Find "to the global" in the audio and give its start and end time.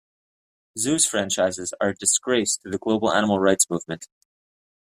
2.57-3.13